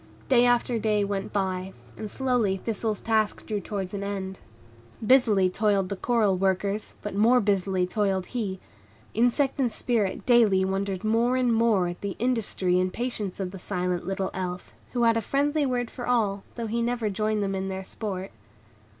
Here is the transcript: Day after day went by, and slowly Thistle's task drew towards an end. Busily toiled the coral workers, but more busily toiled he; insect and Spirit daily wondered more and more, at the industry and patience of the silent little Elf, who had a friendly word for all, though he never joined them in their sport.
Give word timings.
Day 0.29 0.45
after 0.47 0.79
day 0.79 1.03
went 1.03 1.31
by, 1.31 1.73
and 1.95 2.09
slowly 2.09 2.57
Thistle's 2.57 3.01
task 3.01 3.45
drew 3.45 3.59
towards 3.59 3.93
an 3.93 4.01
end. 4.03 4.39
Busily 5.05 5.47
toiled 5.47 5.89
the 5.89 5.95
coral 5.95 6.35
workers, 6.35 6.95
but 7.03 7.13
more 7.13 7.39
busily 7.39 7.85
toiled 7.85 8.25
he; 8.25 8.59
insect 9.13 9.59
and 9.59 9.71
Spirit 9.71 10.25
daily 10.25 10.65
wondered 10.65 11.03
more 11.03 11.37
and 11.37 11.53
more, 11.53 11.87
at 11.87 12.01
the 12.01 12.15
industry 12.17 12.79
and 12.79 12.91
patience 12.91 13.39
of 13.39 13.51
the 13.51 13.59
silent 13.59 14.07
little 14.07 14.31
Elf, 14.33 14.73
who 14.93 15.03
had 15.03 15.17
a 15.17 15.21
friendly 15.21 15.67
word 15.67 15.91
for 15.91 16.07
all, 16.07 16.41
though 16.55 16.65
he 16.65 16.81
never 16.81 17.11
joined 17.11 17.43
them 17.43 17.53
in 17.53 17.69
their 17.69 17.83
sport. 17.83 18.31